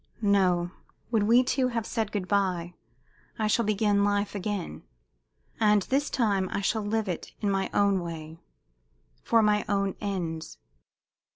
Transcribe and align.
No; 0.23 0.71
when 1.11 1.27
we 1.27 1.43
two 1.43 1.67
have 1.67 1.85
said 1.85 2.11
good 2.11 2.27
bye, 2.27 2.73
I 3.37 3.45
shall 3.45 3.63
begin 3.65 4.03
life 4.03 4.33
again. 4.33 4.81
And 5.59 5.83
this 5.83 6.09
time 6.09 6.49
I 6.51 6.59
shall 6.61 6.81
live 6.81 7.07
it 7.07 7.33
in 7.39 7.51
my 7.51 7.69
own 7.71 7.99
way, 7.99 8.39
for 9.21 9.43
my 9.43 9.63
own 9.69 9.93
ends. 10.01 10.57